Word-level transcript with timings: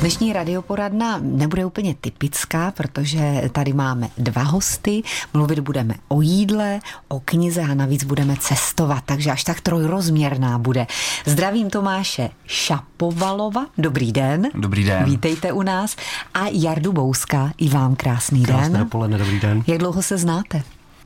Dnešní 0.00 0.32
radioporadna 0.32 1.18
nebude 1.22 1.64
úplně 1.64 1.94
typická, 2.00 2.70
protože 2.70 3.42
tady 3.52 3.72
máme 3.72 4.08
dva 4.18 4.42
hosty. 4.42 5.02
Mluvit 5.34 5.58
budeme 5.58 5.94
o 6.08 6.20
jídle, 6.20 6.80
o 7.08 7.20
knize 7.24 7.62
a 7.62 7.74
navíc 7.74 8.04
budeme 8.04 8.36
cestovat, 8.40 9.04
takže 9.06 9.30
až 9.30 9.44
tak 9.44 9.60
trojrozměrná 9.60 10.58
bude. 10.58 10.86
Zdravím 11.26 11.70
Tomáše 11.70 12.30
Šapovalova. 12.46 13.66
Dobrý 13.78 14.12
den. 14.12 14.48
Dobrý 14.54 14.84
den. 14.84 15.04
Vítejte 15.04 15.52
u 15.52 15.62
nás. 15.62 15.96
A 16.34 16.46
Jardu 16.52 16.92
Bouska. 16.92 17.52
I 17.58 17.68
vám 17.68 17.96
krásný 17.96 18.42
Krásné 18.42 18.62
den. 18.62 18.72
Krásné 18.72 18.90
poledne, 18.90 19.18
dobrý 19.18 19.40
den. 19.40 19.62
Jak 19.66 19.78
dlouho 19.78 20.02
se 20.02 20.18
znáte? 20.18 20.62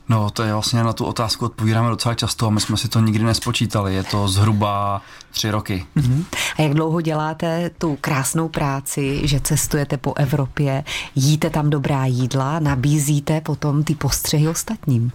No, 0.08 0.30
to 0.30 0.42
je 0.42 0.52
vlastně 0.52 0.82
na 0.82 0.92
tu 0.92 1.04
otázku 1.04 1.44
odpovídáme 1.44 1.88
docela 1.88 2.14
často 2.14 2.46
a 2.46 2.50
my 2.50 2.60
jsme 2.60 2.76
si 2.76 2.88
to 2.88 3.00
nikdy 3.00 3.24
nespočítali. 3.24 3.94
Je 3.94 4.04
to 4.04 4.28
zhruba 4.28 5.02
tři 5.30 5.50
roky. 5.50 5.86
Uh-huh. 5.96 6.24
A 6.58 6.62
jak 6.62 6.74
dlouho 6.74 7.00
děláte 7.00 7.70
tu 7.78 7.98
krásnou 8.00 8.48
práci, 8.48 9.20
že 9.28 9.40
cestujete 9.40 9.96
po 9.96 10.14
Evropě, 10.14 10.84
jíte 11.14 11.50
tam 11.50 11.70
dobrá 11.70 12.06
jídla, 12.06 12.58
nabízíte 12.58 13.40
potom 13.40 13.84
ty 13.84 13.94
postřehy 13.94 14.48
ostatním? 14.48 15.12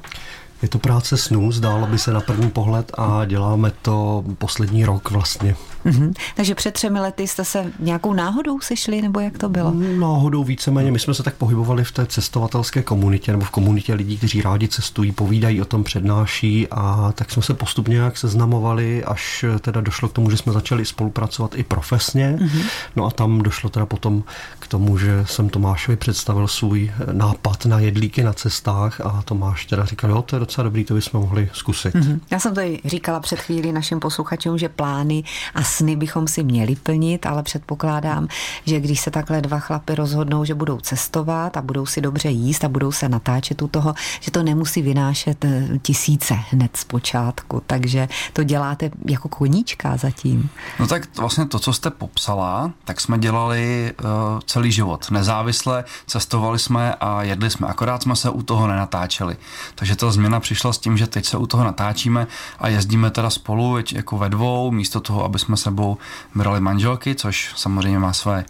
Je 0.62 0.70
to 0.70 0.80
práce 0.80 1.18
snů, 1.18 1.52
zdálo 1.52 1.88
by 1.88 2.00
se 2.00 2.14
na 2.14 2.22
první 2.22 2.50
pohled 2.50 2.92
a 2.98 3.26
děláme 3.26 3.72
to 3.82 4.24
poslední 4.38 4.86
rok 4.86 5.12
vlastně. 5.12 5.56
Mm-hmm. 5.86 6.14
Takže 6.36 6.56
před 6.56 6.74
třemi 6.74 7.00
lety 7.00 7.28
jste 7.28 7.46
se 7.46 7.72
nějakou 7.80 8.14
náhodou 8.14 8.60
sešli, 8.60 9.02
nebo 9.02 9.20
jak 9.20 9.38
to 9.38 9.50
bylo? 9.50 9.74
Náhodou 10.00 10.44
víceméně. 10.44 10.92
My 10.92 11.00
jsme 11.00 11.14
se 11.14 11.24
tak 11.24 11.34
pohybovali 11.34 11.84
v 11.84 11.92
té 11.92 12.06
cestovatelské 12.06 12.82
komunitě, 12.82 13.32
nebo 13.32 13.46
v 13.46 13.50
komunitě 13.50 13.94
lidí, 13.94 14.18
kteří 14.18 14.42
rádi 14.42 14.68
cestují, 14.68 15.12
povídají 15.12 15.62
o 15.62 15.66
tom, 15.66 15.84
přednáší 15.84 16.68
a 16.72 17.12
tak 17.16 17.32
jsme 17.32 17.44
se 17.44 17.54
postupně 17.54 17.96
nějak 17.96 18.18
seznamovali, 18.18 19.04
až 19.04 19.46
teda 19.60 19.82
došlo 19.82 20.10
k 20.10 20.14
tomu, 20.14 20.30
že 20.30 20.38
jsme 20.38 20.54
začali 20.54 20.86
spolupracovat 20.86 21.56
i 21.56 21.64
profesně. 21.64 22.38
Mm-hmm. 22.40 22.64
No 22.96 23.06
a 23.06 23.12
tam 23.12 23.42
došlo 23.42 23.70
teda 23.70 23.86
potom 23.86 24.24
k 24.60 24.68
tomu, 24.68 24.98
že 24.98 25.26
jsem 25.26 25.50
Tomášovi 25.50 25.96
představil 25.98 26.48
svůj 26.48 26.92
nápad 27.12 27.66
na 27.66 27.80
jedlíky 27.80 28.24
na 28.24 28.34
cestách 28.34 29.02
a 29.02 29.22
Tomáš 29.26 29.66
teda 29.66 29.86
říkal, 29.86 30.10
jo, 30.10 30.22
to 30.22 30.36
je 30.36 30.40
docela 30.40 30.64
dobrý, 30.64 30.86
to 30.86 30.94
bychom 30.94 31.22
mohli 31.22 31.50
zkusit. 31.54 31.96
Mm-hmm. 31.96 32.20
Já 32.32 32.40
jsem 32.40 32.56
to 32.56 32.62
říkala 32.86 33.20
před 33.20 33.40
chvílí 33.40 33.72
našim 33.72 34.00
posluchačům, 34.00 34.58
že 34.58 34.70
plány 34.70 35.24
a 35.56 35.64
sny 35.70 35.96
bychom 35.96 36.28
si 36.28 36.44
měli 36.44 36.76
plnit, 36.76 37.26
ale 37.26 37.44
předpokládám, 37.44 38.28
že 38.66 38.80
když 38.80 39.00
se 39.00 39.12
takhle 39.12 39.42
dva 39.42 39.60
chlapy 39.60 39.96
rozhodnou, 39.96 40.46
že 40.46 40.56
budou 40.56 40.80
cestovat 40.80 41.58
a 41.58 41.62
budou 41.62 41.86
si 41.86 42.02
dobře 42.02 42.30
jíst 42.30 42.64
a 42.64 42.70
budou 42.70 42.92
se 42.92 43.10
natáčet 43.10 43.62
u 43.62 43.68
toho, 43.68 43.94
že 44.20 44.32
to 44.32 44.44
nemusí 44.44 44.82
vynášet 44.82 45.46
eh, 45.46 45.68
tisíce 45.82 46.34
hned 46.34 46.78
z 46.78 46.84
počátku, 46.84 47.64
takže 47.68 48.08
to 48.34 48.44
děláte 48.44 48.92
jako 49.06 49.30
koníčka 49.30 49.98
zatím. 49.98 50.50
No 50.80 50.88
tak 50.88 51.18
vlastně 51.18 51.46
to, 51.46 51.60
co 51.60 51.74
jste 51.74 51.90
popsala, 51.90 52.72
tak 52.86 53.02
jsme 53.02 53.20
dělali 53.20 53.94
uh, 54.04 54.40
celý 54.46 54.72
život. 54.72 55.12
Nezávisle 55.12 55.84
cestovali 56.08 56.60
jsme 56.60 56.96
a 56.96 57.24
jedli 57.24 57.50
jsme, 57.50 57.68
akorát 57.68 58.04
jsme 58.04 58.16
se 58.16 58.30
u 58.30 58.42
toho 58.42 58.68
nenatáčeli. 58.68 59.38
Takže 59.76 59.96
ta 59.96 60.12
změna 60.12 60.40
přišla 60.40 60.74
s 60.74 60.78
tím, 60.78 60.98
že 60.98 61.08
teď 61.08 61.26
se 61.26 61.38
u 61.38 61.48
toho 61.48 61.64
natáčíme 61.64 62.28
a 62.60 62.68
jezdíme 62.68 63.12
teda 63.12 63.30
spolu 63.30 63.78
jako 63.92 64.18
ve 64.18 64.30
dvou, 64.30 64.72
místo 64.72 65.00
toho, 65.00 65.24
aby 65.24 65.40
jsme 65.40 65.58
sebou 65.60 65.98
brali 66.36 66.60
manželky, 66.60 67.16
což 67.16 67.54
samozřejmě 67.56 68.00
má 68.00 68.14
své 68.14 68.46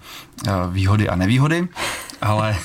uh, 0.47 0.73
výhody 0.73 1.09
a 1.09 1.15
nevýhody, 1.15 1.67
ale 2.21 2.57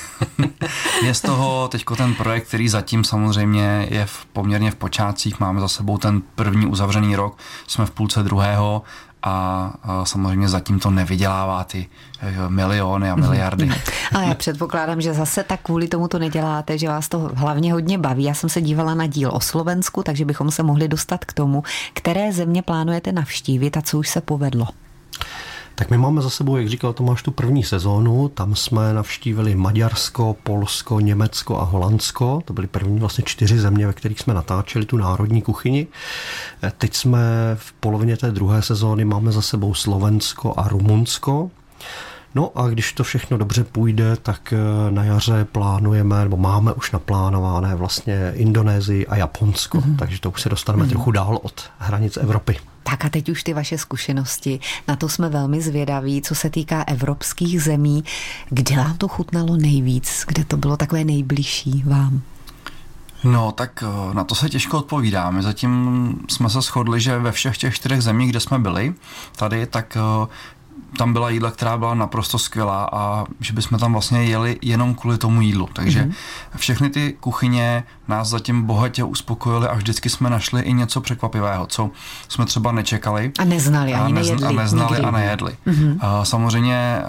je 1.03 1.13
z 1.13 1.21
toho 1.21 1.67
teď 1.67 1.83
ten 1.97 2.13
projekt, 2.13 2.47
který 2.47 2.69
zatím 2.69 3.03
samozřejmě 3.03 3.87
je 3.89 4.05
v, 4.05 4.25
poměrně 4.25 4.71
v 4.71 4.75
počátcích, 4.75 5.39
máme 5.39 5.59
za 5.59 5.67
sebou 5.67 5.97
ten 5.97 6.21
první 6.35 6.65
uzavřený 6.65 7.15
rok, 7.15 7.37
jsme 7.67 7.85
v 7.85 7.91
půlce 7.91 8.23
druhého 8.23 8.81
a, 9.25 9.73
a 9.83 10.05
samozřejmě 10.05 10.49
zatím 10.49 10.79
to 10.79 10.91
nevydělává 10.91 11.63
ty 11.63 11.87
eh, 12.21 12.49
miliony 12.49 13.09
a 13.09 13.15
miliardy. 13.15 13.69
Ale 14.15 14.25
já 14.25 14.33
předpokládám, 14.33 15.01
že 15.01 15.13
zase 15.13 15.43
tak 15.43 15.59
kvůli 15.61 15.87
tomu 15.87 16.07
to 16.07 16.19
neděláte, 16.19 16.77
že 16.77 16.87
vás 16.87 17.09
to 17.09 17.31
hlavně 17.33 17.73
hodně 17.73 17.97
baví. 17.97 18.23
Já 18.23 18.33
jsem 18.33 18.49
se 18.49 18.61
dívala 18.61 18.95
na 18.95 19.07
díl 19.07 19.29
o 19.33 19.39
Slovensku, 19.39 20.03
takže 20.03 20.25
bychom 20.25 20.51
se 20.51 20.63
mohli 20.63 20.87
dostat 20.87 21.25
k 21.25 21.33
tomu, 21.33 21.63
které 21.93 22.33
země 22.33 22.61
plánujete 22.61 23.11
navštívit 23.11 23.77
a 23.77 23.81
co 23.81 23.99
už 23.99 24.09
se 24.09 24.21
povedlo. 24.21 24.67
Tak 25.77 25.89
my 25.89 25.97
máme 25.97 26.21
za 26.21 26.29
sebou, 26.29 26.57
jak 26.57 26.69
říkal 26.69 26.93
Tomáš, 26.93 27.23
tu 27.23 27.31
první 27.31 27.63
sezónu. 27.63 28.29
Tam 28.29 28.55
jsme 28.55 28.93
navštívili 28.93 29.55
Maďarsko, 29.55 30.35
Polsko, 30.43 30.99
Německo 30.99 31.59
a 31.59 31.63
Holandsko. 31.63 32.41
To 32.45 32.53
byly 32.53 32.67
první 32.67 32.99
vlastně 32.99 33.23
čtyři 33.27 33.59
země, 33.59 33.87
ve 33.87 33.93
kterých 33.93 34.19
jsme 34.19 34.33
natáčeli 34.33 34.85
tu 34.85 34.97
národní 34.97 35.41
kuchyni. 35.41 35.87
Teď 36.77 36.95
jsme 36.95 37.19
v 37.55 37.73
polovině 37.73 38.17
té 38.17 38.31
druhé 38.31 38.61
sezóny, 38.61 39.05
máme 39.05 39.31
za 39.31 39.41
sebou 39.41 39.73
Slovensko 39.73 40.53
a 40.57 40.67
Rumunsko. 40.67 41.51
No 42.35 42.51
a 42.55 42.67
když 42.67 42.93
to 42.93 43.03
všechno 43.03 43.37
dobře 43.37 43.63
půjde, 43.63 44.15
tak 44.15 44.53
na 44.89 45.03
jaře 45.03 45.45
plánujeme, 45.45 46.23
nebo 46.23 46.37
máme 46.37 46.73
už 46.73 46.91
naplánované 46.91 47.75
vlastně 47.75 48.31
Indonésii 48.35 49.07
a 49.07 49.15
Japonsko, 49.15 49.77
mm-hmm. 49.77 49.95
takže 49.95 50.21
to 50.21 50.31
už 50.31 50.41
se 50.41 50.49
dostaneme 50.49 50.85
mm-hmm. 50.85 50.89
trochu 50.89 51.11
dál 51.11 51.39
od 51.43 51.69
hranic 51.79 52.17
Evropy. 52.17 52.57
Tak 52.89 53.05
a 53.05 53.09
teď 53.09 53.29
už 53.29 53.43
ty 53.43 53.53
vaše 53.53 53.77
zkušenosti. 53.77 54.59
Na 54.87 54.95
to 54.95 55.09
jsme 55.09 55.29
velmi 55.29 55.61
zvědaví, 55.61 56.21
co 56.21 56.35
se 56.35 56.49
týká 56.49 56.83
evropských 56.87 57.63
zemí. 57.63 58.03
Kde 58.49 58.75
vám 58.75 58.97
to 58.97 59.07
chutnalo 59.07 59.57
nejvíc? 59.57 60.23
Kde 60.27 60.45
to 60.45 60.57
bylo 60.57 60.77
takové 60.77 61.03
nejbližší 61.03 61.83
vám? 61.85 62.21
No, 63.23 63.51
tak 63.51 63.83
na 64.13 64.23
to 64.23 64.35
se 64.35 64.49
těžko 64.49 64.77
odpovídá. 64.77 65.31
My 65.31 65.43
zatím 65.43 66.25
jsme 66.29 66.49
se 66.49 66.61
shodli, 66.61 67.01
že 67.01 67.19
ve 67.19 67.31
všech 67.31 67.57
těch 67.57 67.75
čtyřech 67.75 68.01
zemích, 68.01 68.29
kde 68.29 68.39
jsme 68.39 68.59
byli 68.59 68.93
tady, 69.35 69.65
tak 69.65 69.97
tam 70.97 71.13
byla 71.13 71.29
jídla, 71.29 71.51
která 71.51 71.77
byla 71.77 71.93
naprosto 71.93 72.39
skvělá 72.39 72.89
a 72.91 73.25
že 73.39 73.53
bychom 73.53 73.79
tam 73.79 73.91
vlastně 73.91 74.23
jeli 74.23 74.59
jenom 74.61 74.95
kvůli 74.95 75.17
tomu 75.17 75.41
jídlu. 75.41 75.69
Takže 75.73 76.01
mm-hmm. 76.01 76.13
všechny 76.57 76.89
ty 76.89 77.17
kuchyně 77.19 77.83
nás 78.07 78.27
zatím 78.27 78.63
bohatě 78.63 79.03
uspokojily 79.03 79.67
a 79.67 79.73
vždycky 79.73 80.09
jsme 80.09 80.29
našli 80.29 80.61
i 80.61 80.73
něco 80.73 81.01
překvapivého, 81.01 81.65
co 81.67 81.89
jsme 82.27 82.45
třeba 82.45 82.71
nečekali. 82.71 83.31
A 83.39 83.43
neznali, 83.43 83.93
ani 83.93 84.13
a, 84.13 84.15
nejedli. 84.15 84.47
A 84.47 84.51
neznali 84.51 84.91
nikdy. 84.91 85.07
a 85.07 85.11
nejedli. 85.11 85.57
Mm-hmm. 85.67 85.97
A 86.01 86.25
samozřejmě 86.25 87.01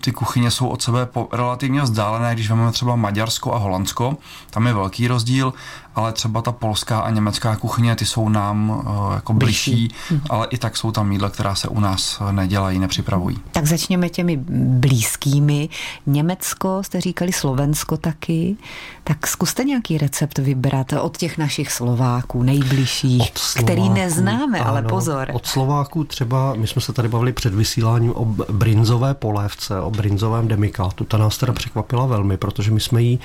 ty 0.00 0.12
kuchyně 0.12 0.50
jsou 0.50 0.68
od 0.68 0.82
sebe 0.82 1.08
relativně 1.32 1.82
vzdálené, 1.82 2.34
když 2.34 2.50
vezmeme 2.50 2.72
třeba 2.72 2.96
Maďarsko 2.96 3.54
a 3.54 3.58
Holandsko, 3.58 4.16
tam 4.50 4.66
je 4.66 4.72
velký 4.72 5.08
rozdíl, 5.08 5.54
ale 5.96 6.12
třeba 6.12 6.42
ta 6.42 6.52
polská 6.52 7.00
a 7.00 7.10
německá 7.10 7.56
kuchyně, 7.56 7.96
ty 7.96 8.06
jsou 8.06 8.28
nám 8.28 8.70
uh, 8.70 9.14
jako 9.14 9.32
bližší, 9.32 9.70
bližší, 9.70 10.22
ale 10.30 10.46
i 10.50 10.58
tak 10.58 10.76
jsou 10.76 10.92
tam 10.92 11.12
jídla, 11.12 11.30
která 11.30 11.54
se 11.54 11.68
u 11.68 11.80
nás 11.80 12.22
nedělají, 12.30 12.78
nepřipravují. 12.78 13.38
Tak 13.52 13.66
začněme 13.66 14.08
těmi 14.08 14.36
blízkými. 14.80 15.68
Německo, 16.06 16.82
jste 16.82 17.00
říkali 17.00 17.32
Slovensko 17.32 17.96
taky, 17.96 18.56
tak 19.04 19.26
zkuste 19.26 19.64
nějaký 19.64 19.98
recept 19.98 20.38
vybrat 20.38 20.92
od 20.92 21.16
těch 21.16 21.38
našich 21.38 21.72
Slováků, 21.72 22.42
nejbližších, 22.42 23.32
Slováků, 23.34 23.64
který 23.64 23.88
neznáme, 23.88 24.60
ano, 24.60 24.70
ale 24.70 24.82
pozor. 24.82 25.28
Od 25.32 25.46
Slováků 25.46 26.04
třeba, 26.04 26.54
my 26.54 26.66
jsme 26.66 26.82
se 26.82 26.92
tady 26.92 27.08
bavili 27.08 27.32
před 27.32 27.54
vysíláním 27.54 28.12
o 28.14 28.24
brinzové 28.52 29.14
polévce, 29.14 29.80
o 29.80 29.90
brinzovém 29.90 30.48
demikátu. 30.48 31.04
Ta 31.04 31.18
nás 31.18 31.38
teda 31.38 31.52
překvapila 31.52 32.06
velmi, 32.06 32.36
protože 32.36 32.70
my 32.70 32.80
jsme 32.80 33.02
jí, 33.02 33.20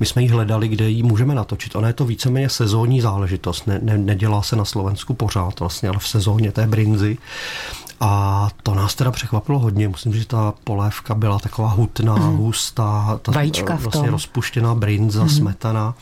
my 0.00 0.06
jsme 0.06 0.22
jí 0.22 0.28
hledali, 0.28 0.68
kde 0.68 0.90
ji 0.90 1.02
můžeme 1.02 1.34
natočit. 1.34 1.76
Ona 1.76 1.88
je 1.88 1.94
to 1.94 2.04
víceméně 2.12 2.48
sezónní 2.48 3.00
záležitost. 3.00 3.66
Ne, 3.66 3.78
ne, 3.82 3.98
nedělá 3.98 4.42
se 4.42 4.56
na 4.56 4.64
Slovensku 4.64 5.14
pořád 5.14 5.60
vlastně, 5.60 5.88
ale 5.88 5.98
v 5.98 6.08
sezóně 6.08 6.52
té 6.52 6.66
brinzy. 6.66 7.18
A 8.04 8.48
to 8.62 8.74
nás 8.74 8.94
teda 8.94 9.10
překvapilo 9.10 9.58
hodně. 9.58 9.88
Musím 9.88 10.12
říct, 10.12 10.22
že 10.22 10.28
ta 10.28 10.54
polévka 10.64 11.14
byla 11.14 11.38
taková 11.38 11.68
hutná, 11.68 12.16
mm. 12.16 12.36
hustá, 12.36 13.18
ta 13.22 13.32
Vajíčka 13.32 13.74
vlastně 13.74 14.10
rozpuštěná 14.10 14.74
brinza, 14.74 15.22
mm. 15.22 15.28
smetana 15.28 15.94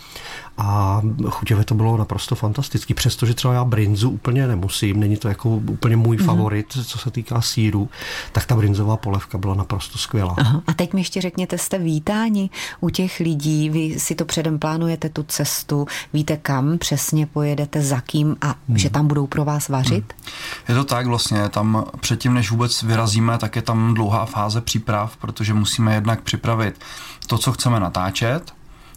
a 0.58 1.00
chuťově 1.28 1.64
to 1.64 1.74
bylo 1.74 1.96
naprosto 1.96 2.34
fantastický. 2.34 2.94
Přestože 2.94 3.34
třeba 3.34 3.54
já 3.54 3.64
brinzu 3.64 4.10
úplně 4.10 4.46
nemusím, 4.46 5.00
není 5.00 5.16
to 5.16 5.28
jako 5.28 5.48
úplně 5.50 5.96
můj 5.96 6.16
mm. 6.16 6.26
favorit, 6.26 6.66
co 6.84 6.98
se 6.98 7.10
týká 7.10 7.40
síru, 7.40 7.88
tak 8.32 8.46
ta 8.46 8.56
brinzová 8.56 8.96
polevka 8.96 9.38
byla 9.38 9.54
naprosto 9.54 9.98
skvělá. 9.98 10.34
Aha. 10.38 10.62
A 10.66 10.72
teď 10.72 10.92
mi 10.92 11.00
ještě 11.00 11.20
řekněte, 11.20 11.58
jste 11.58 11.78
vítáni 11.78 12.50
u 12.80 12.90
těch 12.90 13.20
lidí, 13.20 13.70
vy 13.70 14.00
si 14.00 14.14
to 14.14 14.24
předem 14.24 14.58
plánujete 14.58 15.08
tu 15.08 15.22
cestu, 15.22 15.86
víte 16.12 16.36
kam 16.36 16.78
přesně 16.78 17.26
pojedete, 17.26 17.82
za 17.82 18.00
kým 18.00 18.36
a 18.40 18.54
mm. 18.68 18.78
že 18.78 18.90
tam 18.90 19.06
budou 19.06 19.26
pro 19.26 19.44
vás 19.44 19.68
vařit? 19.68 20.04
Mm. 20.04 20.32
Je 20.68 20.74
to 20.74 20.84
tak 20.84 21.06
vlastně, 21.06 21.48
tam 21.48 21.89
předtím, 22.00 22.34
než 22.34 22.50
vůbec 22.50 22.82
vyrazíme, 22.82 23.38
tak 23.38 23.56
je 23.56 23.62
tam 23.62 23.94
dlouhá 23.94 24.26
fáze 24.26 24.60
příprav, 24.60 25.16
protože 25.16 25.54
musíme 25.54 25.94
jednak 25.94 26.20
připravit 26.20 26.80
to, 27.26 27.38
co 27.38 27.52
chceme 27.52 27.80
natáčet, 27.80 28.52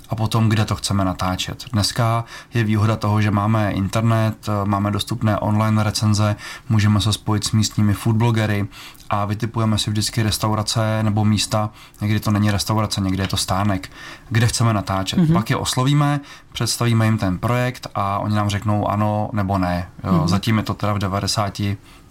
a 0.09 0.15
potom, 0.15 0.49
kde 0.49 0.65
to 0.65 0.75
chceme 0.75 1.05
natáčet. 1.05 1.65
Dneska 1.71 2.25
je 2.53 2.63
výhoda 2.63 2.95
toho, 2.95 3.21
že 3.21 3.31
máme 3.31 3.71
internet, 3.71 4.49
máme 4.65 4.91
dostupné 4.91 5.37
online 5.37 5.83
recenze, 5.83 6.35
můžeme 6.69 7.01
se 7.01 7.13
spojit 7.13 7.43
s 7.43 7.51
místními 7.51 7.93
foodblogery 7.93 8.67
a 9.09 9.25
vytipujeme 9.25 9.77
si 9.77 9.89
vždycky 9.89 10.23
restaurace 10.23 11.03
nebo 11.03 11.25
místa, 11.25 11.69
někdy 12.01 12.19
to 12.19 12.31
není 12.31 12.51
restaurace, 12.51 13.01
někdy 13.01 13.23
je 13.23 13.27
to 13.27 13.37
stánek, 13.37 13.89
kde 14.29 14.47
chceme 14.47 14.73
natáčet. 14.73 15.19
Mm-hmm. 15.19 15.33
Pak 15.33 15.49
je 15.49 15.55
oslovíme, 15.55 16.19
představíme 16.51 17.05
jim 17.05 17.17
ten 17.17 17.37
projekt 17.37 17.87
a 17.95 18.19
oni 18.19 18.35
nám 18.35 18.49
řeknou 18.49 18.87
ano 18.87 19.29
nebo 19.33 19.57
ne. 19.57 19.89
Jo. 20.03 20.11
Mm-hmm. 20.11 20.27
Zatím 20.27 20.57
je 20.57 20.63
to 20.63 20.73
teda 20.73 20.93
v 20.93 20.99
90 20.99 21.61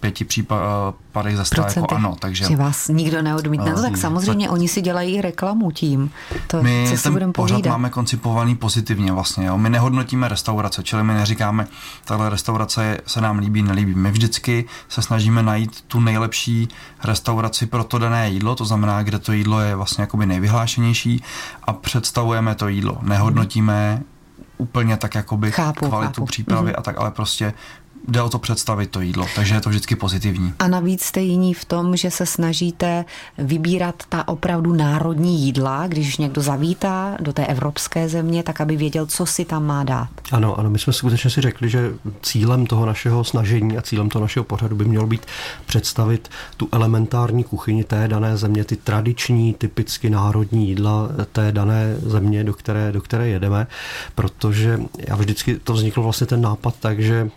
pěti 0.02 0.24
případech 0.24 1.36
ze 1.36 1.44
sta 1.44 1.66
jako 1.76 1.94
ano. 1.94 2.16
Takže 2.18 2.44
že 2.44 2.56
vás 2.56 2.88
nikdo 2.88 3.22
neodmítne. 3.22 3.72
No, 3.72 3.82
tak 3.82 3.96
samozřejmě 3.96 4.46
tak, 4.46 4.52
oni 4.52 4.68
si 4.68 4.80
dělají 4.80 5.20
reklamu 5.20 5.70
tím. 5.70 6.10
To, 6.46 6.62
my 6.62 6.86
co 6.90 6.96
si 6.96 7.02
ten 7.02 7.32
pořád 7.32 7.54
povídat. 7.54 7.70
máme 7.70 7.90
koncipovaný 7.90 8.54
pozitivně 8.56 9.12
vlastně. 9.12 9.46
Jo. 9.46 9.58
My 9.58 9.70
nehodnotíme 9.70 10.28
restaurace, 10.28 10.82
čili 10.82 11.04
my 11.04 11.14
neříkáme, 11.14 11.66
tahle 12.04 12.30
restaurace 12.30 12.98
se 13.06 13.20
nám 13.20 13.38
líbí, 13.38 13.62
nelíbí. 13.62 13.94
My 13.94 14.10
vždycky 14.10 14.64
se 14.88 15.02
snažíme 15.02 15.42
najít 15.42 15.80
tu 15.80 16.00
nejlepší 16.00 16.68
restauraci 17.04 17.66
pro 17.66 17.84
to 17.84 17.98
dané 17.98 18.30
jídlo, 18.30 18.54
to 18.54 18.64
znamená, 18.64 19.02
kde 19.02 19.18
to 19.18 19.32
jídlo 19.32 19.60
je 19.60 19.76
vlastně 19.76 20.02
jakoby 20.02 20.26
nejvyhlášenější 20.26 21.22
a 21.64 21.72
představujeme 21.72 22.54
to 22.54 22.68
jídlo. 22.68 22.98
Nehodnotíme 23.02 24.02
úplně 24.58 24.96
tak 24.96 25.14
jakoby 25.14 25.52
chápu, 25.52 25.88
kvalitu 25.88 26.20
chápu. 26.20 26.26
přípravy 26.26 26.70
mm-hmm. 26.70 26.78
a 26.78 26.82
tak, 26.82 26.98
ale 26.98 27.10
prostě 27.10 27.54
jde 28.08 28.22
o 28.22 28.28
to 28.28 28.38
představit 28.38 28.90
to 28.90 29.00
jídlo, 29.00 29.26
takže 29.34 29.54
je 29.54 29.60
to 29.60 29.70
vždycky 29.70 29.96
pozitivní. 29.96 30.52
A 30.58 30.68
navíc 30.68 31.02
jste 31.02 31.20
jiní 31.20 31.54
v 31.54 31.64
tom, 31.64 31.96
že 31.96 32.10
se 32.10 32.26
snažíte 32.26 33.04
vybírat 33.38 33.94
ta 34.08 34.28
opravdu 34.28 34.72
národní 34.72 35.40
jídla, 35.40 35.86
když 35.86 36.16
někdo 36.16 36.42
zavítá 36.42 37.16
do 37.20 37.32
té 37.32 37.46
evropské 37.46 38.08
země, 38.08 38.42
tak 38.42 38.60
aby 38.60 38.76
věděl, 38.76 39.06
co 39.06 39.26
si 39.26 39.44
tam 39.44 39.66
má 39.66 39.84
dát. 39.84 40.08
Ano, 40.32 40.58
ano, 40.58 40.70
my 40.70 40.78
jsme 40.78 40.92
skutečně 40.92 41.30
si 41.30 41.40
řekli, 41.40 41.68
že 41.68 41.92
cílem 42.22 42.66
toho 42.66 42.86
našeho 42.86 43.24
snažení 43.24 43.78
a 43.78 43.82
cílem 43.82 44.08
toho 44.08 44.22
našeho 44.22 44.44
pořadu 44.44 44.76
by 44.76 44.84
mělo 44.84 45.06
být 45.06 45.26
představit 45.66 46.30
tu 46.56 46.68
elementární 46.72 47.44
kuchyni 47.44 47.84
té 47.84 48.08
dané 48.08 48.36
země, 48.36 48.64
ty 48.64 48.76
tradiční, 48.76 49.54
typicky 49.54 50.10
národní 50.10 50.68
jídla 50.68 51.08
té 51.32 51.52
dané 51.52 51.96
země, 51.96 52.44
do 52.44 52.54
které, 52.54 52.92
do 52.92 53.00
které 53.00 53.28
jedeme, 53.28 53.66
protože 54.14 54.80
já 55.08 55.16
vždycky 55.16 55.58
to 55.58 55.72
vzniklo 55.72 56.02
vlastně 56.02 56.26
ten 56.26 56.40
nápad 56.40 56.74
tak, 56.80 57.00
že 57.00 57.30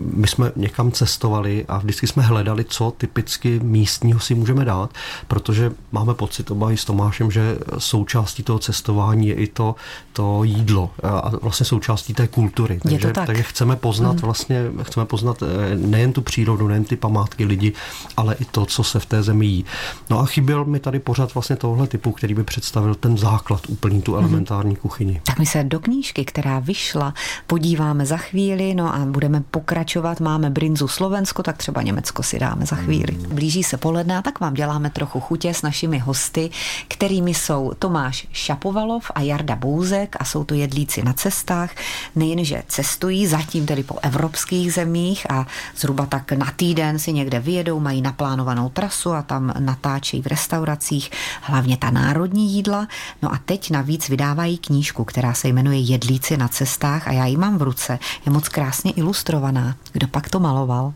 my 0.00 0.26
jsme 0.26 0.52
někam 0.56 0.92
cestovali 0.92 1.64
a 1.68 1.78
vždycky 1.78 2.06
jsme 2.06 2.22
hledali, 2.22 2.64
co 2.64 2.92
typicky 2.96 3.60
místního 3.62 4.20
si 4.20 4.34
můžeme 4.34 4.64
dát, 4.64 4.90
protože 5.28 5.72
máme 5.92 6.14
pocit 6.14 6.50
oba 6.50 6.72
i 6.72 6.76
s 6.76 6.84
Tomášem, 6.84 7.30
že 7.30 7.58
součástí 7.78 8.42
toho 8.42 8.58
cestování 8.58 9.28
je 9.28 9.34
i 9.34 9.46
to, 9.46 9.74
to 10.12 10.44
jídlo 10.44 10.90
a 11.02 11.30
vlastně 11.42 11.66
součástí 11.66 12.14
té 12.14 12.28
kultury. 12.28 12.80
Takže, 12.82 13.12
tak. 13.12 13.26
takže 13.26 13.42
chceme 13.42 13.76
poznat 13.76 14.12
mm. 14.12 14.18
vlastně, 14.18 14.64
chceme 14.82 15.06
poznat 15.06 15.42
eh, 15.42 15.76
nejen 15.76 16.12
tu 16.12 16.22
přírodu, 16.22 16.68
nejen 16.68 16.84
ty 16.84 16.96
památky 16.96 17.44
lidi, 17.44 17.72
ale 18.16 18.34
i 18.34 18.44
to, 18.44 18.66
co 18.66 18.84
se 18.84 19.00
v 19.00 19.06
té 19.06 19.22
zemi 19.22 19.46
jí. 19.46 19.64
No 20.10 20.18
a 20.18 20.26
chyběl 20.26 20.64
mi 20.64 20.80
tady 20.80 20.98
pořád 20.98 21.34
vlastně 21.34 21.56
tohle 21.56 21.86
typu, 21.86 22.12
který 22.12 22.34
by 22.34 22.44
představil 22.44 22.94
ten 22.94 23.18
základ 23.18 23.60
úplný, 23.68 24.02
tu 24.02 24.12
mhm. 24.12 24.24
elementární 24.24 24.70
mm. 24.70 24.76
kuchyni. 24.76 25.20
Tak 25.24 25.38
my 25.38 25.46
se 25.46 25.64
do 25.64 25.80
knížky, 25.80 26.24
která 26.24 26.58
vyšla, 26.58 27.14
podíváme 27.46 28.06
za 28.06 28.16
chvíli, 28.16 28.74
no 28.74 28.94
a 28.94 28.98
budeme 28.98 29.42
pokračovat. 29.50 30.20
Máme 30.20 30.50
brinzu 30.50 30.88
Slovensko, 30.88 31.42
tak 31.42 31.56
třeba 31.56 31.82
Německo 31.82 32.22
si 32.22 32.38
dáme 32.38 32.66
za 32.66 32.76
chvíli. 32.76 33.12
Blíží 33.12 33.62
se 33.62 33.76
poledne 33.76 34.18
a 34.18 34.22
tak 34.22 34.40
vám 34.40 34.54
děláme 34.54 34.90
trochu 34.90 35.20
chutě 35.20 35.54
s 35.54 35.62
našimi 35.62 35.98
hosty, 35.98 36.50
kterými 36.88 37.34
jsou 37.34 37.72
Tomáš 37.78 38.26
Šapovalov 38.32 39.10
a 39.14 39.20
Jarda 39.20 39.56
Bouzek 39.56 40.16
a 40.20 40.24
jsou 40.24 40.44
to 40.44 40.54
jedlíci 40.54 41.02
na 41.02 41.12
cestách. 41.12 41.70
Nejenže 42.16 42.62
cestují 42.68 43.26
zatím 43.26 43.66
tedy 43.66 43.82
po 43.82 43.98
evropských 44.02 44.72
zemích 44.72 45.30
a 45.30 45.46
zhruba 45.76 46.06
tak 46.06 46.32
na 46.32 46.52
týden 46.56 46.98
si 46.98 47.12
někde 47.12 47.40
vyjedou, 47.40 47.80
mají 47.80 48.02
naplánovanou 48.02 48.68
trasu 48.68 49.12
a 49.12 49.22
tam 49.22 49.52
natáčejí 49.58 50.22
v 50.22 50.26
restauracích 50.26 51.10
hlavně 51.42 51.76
ta 51.76 51.90
národní 51.90 52.52
jídla. 52.52 52.88
No 53.22 53.32
a 53.32 53.38
teď 53.44 53.70
navíc 53.70 54.08
vydávají 54.08 54.58
knížku, 54.58 55.04
která 55.04 55.34
se 55.34 55.48
jmenuje 55.48 55.78
Jedlíci 55.78 56.36
na 56.36 56.48
cestách 56.48 57.08
a 57.08 57.12
já 57.12 57.26
ji 57.26 57.36
mám 57.36 57.58
v 57.58 57.62
ruce. 57.62 57.98
Je 58.26 58.32
moc 58.32 58.48
krásně 58.48 58.92
ilustrovaná 58.92 59.37
ilustrovaná. 59.38 59.76
Kdo 59.92 60.06
pak 60.10 60.30
to 60.30 60.40
maloval? 60.40 60.92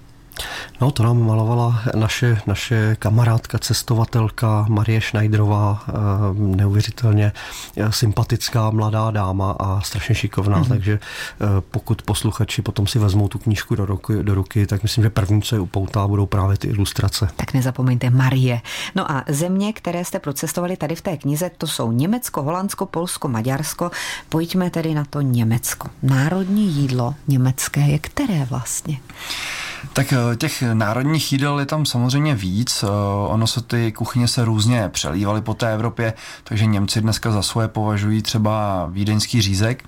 No, 0.81 0.91
to 0.91 1.03
nám 1.03 1.27
malovala 1.27 1.83
naše, 1.95 2.41
naše 2.47 2.97
kamarádka, 2.99 3.59
cestovatelka 3.59 4.67
Marie 4.69 5.01
Schneiderová, 5.01 5.85
eh, 5.89 5.93
neuvěřitelně 6.35 7.33
eh, 7.77 7.93
sympatická 7.93 8.71
mladá 8.71 9.11
dáma 9.11 9.57
a 9.59 9.81
strašně 9.81 10.15
šikovná, 10.15 10.63
mm-hmm. 10.63 10.69
takže 10.69 10.93
eh, 10.93 11.47
pokud 11.71 12.03
posluchači 12.03 12.63
potom 12.63 12.87
si 12.87 12.99
vezmou 12.99 13.29
tu 13.29 13.39
knížku 13.39 13.75
do 13.75 13.87
ruky, 13.87 14.23
do 14.23 14.35
ruky, 14.35 14.67
tak 14.67 14.83
myslím, 14.83 15.05
že 15.05 15.11
první, 15.11 15.43
co 15.43 15.55
je 15.55 15.61
upoutá, 15.61 16.09
budou 16.09 16.27
právě 16.27 16.57
ty 16.57 16.69
ilustrace. 16.69 17.29
Tak 17.37 17.53
nezapomeňte 17.53 18.11
Marie. 18.11 18.61
No 18.95 19.13
a 19.13 19.25
země, 19.29 19.73
které 19.73 20.05
jste 20.05 20.19
procestovali 20.19 20.77
tady 20.77 20.95
v 20.95 21.01
té 21.01 21.17
knize, 21.17 21.51
to 21.59 21.67
jsou 21.67 21.93
Německo, 21.93 22.43
Holandsko, 22.43 22.87
Polsko, 22.87 23.29
Maďarsko. 23.29 23.91
Pojďme 24.29 24.71
tedy 24.71 24.95
na 24.95 25.05
to 25.05 25.21
Německo. 25.21 25.89
Národní 26.03 26.67
jídlo 26.67 27.15
německé 27.29 27.81
je 27.81 27.99
které 27.99 28.45
vlastně? 28.45 28.97
Tak 29.93 30.13
eh, 30.13 30.37
těch 30.37 30.63
národních 30.73 31.33
jídel 31.33 31.61
je 31.61 31.67
tam 31.67 31.87
samozřejmě 31.87 32.35
víc. 32.35 32.83
Eh, 32.83 32.87
ono 33.29 33.47
se 33.47 33.63
ty 33.63 33.93
kuchyně 33.93 34.29
se 34.29 34.45
různě 34.45 34.89
přelívaly 34.89 35.41
po 35.41 35.55
té 35.55 35.73
Evropě, 35.73 36.15
takže 36.45 36.67
Němci 36.67 37.01
dneska 37.01 37.31
za 37.31 37.43
svoje 37.43 37.69
považují 37.69 38.23
třeba 38.23 38.87
vídeňský 38.91 39.43
řízek, 39.43 39.85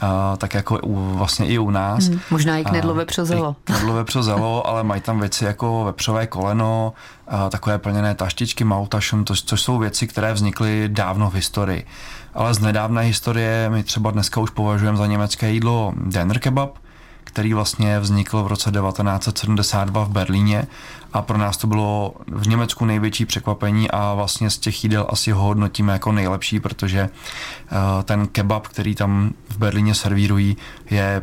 a, 0.00 0.36
tak 0.36 0.54
jako 0.54 0.78
u, 0.82 1.14
vlastně 1.14 1.46
i 1.46 1.58
u 1.58 1.70
nás. 1.70 2.04
Hmm, 2.04 2.20
možná 2.30 2.58
i 2.58 2.64
knedlo 2.64 2.94
vepřozelo. 2.94 3.56
Knedlo 3.64 3.94
vepřozelo, 3.94 4.66
ale 4.66 4.84
mají 4.84 5.00
tam 5.00 5.20
věci 5.20 5.44
jako 5.44 5.84
vepřové 5.84 6.26
koleno, 6.26 6.92
a 7.28 7.50
takové 7.50 7.78
plněné 7.78 8.14
taštičky, 8.14 8.64
mautašum, 8.64 9.24
to, 9.24 9.34
což 9.34 9.60
jsou 9.60 9.78
věci, 9.78 10.06
které 10.06 10.32
vznikly 10.32 10.88
dávno 10.92 11.30
v 11.30 11.34
historii. 11.34 11.86
Ale 12.34 12.54
z 12.54 12.58
nedávné 12.58 13.02
historie 13.02 13.70
my 13.70 13.82
třeba 13.82 14.10
dneska 14.10 14.40
už 14.40 14.50
považujeme 14.50 14.98
za 14.98 15.06
německé 15.06 15.50
jídlo 15.50 15.92
Denner 15.96 16.38
kebab, 16.38 16.78
který 17.24 17.54
vlastně 17.54 18.00
vznikl 18.00 18.42
v 18.42 18.46
roce 18.46 18.70
1972 18.70 20.04
v 20.04 20.08
Berlíně 20.08 20.66
a 21.12 21.22
pro 21.22 21.38
nás 21.38 21.56
to 21.56 21.66
bylo 21.66 22.14
v 22.26 22.48
Německu 22.48 22.84
největší 22.84 23.26
překvapení 23.26 23.90
a 23.90 24.14
vlastně 24.14 24.50
z 24.50 24.58
těch 24.58 24.84
jídel 24.84 25.06
asi 25.08 25.30
ho 25.30 25.42
hodnotíme 25.42 25.92
jako 25.92 26.12
nejlepší, 26.12 26.60
protože 26.60 27.00
eh, 27.00 28.02
ten 28.02 28.26
kebab, 28.26 28.68
který 28.68 28.94
tam 28.94 29.34
v 29.48 29.58
Berlíně 29.58 29.94
servírují, 29.94 30.56
je 30.90 31.22